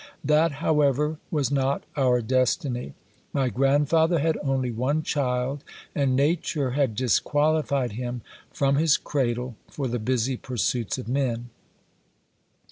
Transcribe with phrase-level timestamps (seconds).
[0.23, 2.95] That, however, was not our destiny.
[3.33, 9.87] My grandfather had only one child, and nature had disqualified him, from his cradle, for
[9.87, 11.51] the busy pursuits of men.